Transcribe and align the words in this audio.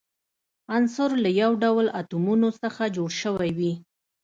عنصر 0.75 1.11
له 1.23 1.29
یو 1.41 1.51
ډول 1.63 1.85
اتومونو 1.99 2.47
څخه 2.61 2.83
جوړ 2.95 3.09
شوی 3.21 3.51
وي. 3.59 3.73